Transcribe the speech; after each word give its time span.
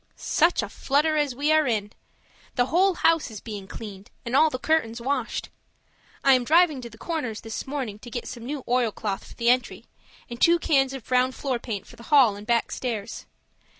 Such 0.15 0.63
a 0.63 0.69
flutter 0.69 1.15
as 1.15 1.35
we 1.35 1.51
are 1.51 1.67
in! 1.67 1.93
The 2.55 2.65
whole 2.73 2.95
house 2.95 3.29
is 3.29 3.39
being 3.39 3.67
cleaned 3.67 4.09
and 4.25 4.35
all 4.35 4.49
the 4.49 4.57
curtains 4.57 4.99
washed. 4.99 5.49
I 6.23 6.33
am 6.33 6.43
driving 6.43 6.81
to 6.81 6.89
the 6.89 6.97
Corners 6.97 7.41
this 7.41 7.67
morning 7.67 7.99
to 7.99 8.09
get 8.09 8.27
some 8.27 8.43
new 8.43 8.63
oilcloth 8.67 9.23
for 9.25 9.35
the 9.35 9.49
entry, 9.51 9.85
and 10.27 10.41
two 10.41 10.57
cans 10.57 10.93
of 10.93 11.05
brown 11.05 11.33
floor 11.33 11.59
paint 11.59 11.85
for 11.85 11.97
the 11.97 12.03
hall 12.09 12.35
and 12.35 12.47
back 12.47 12.71
stairs. 12.71 13.27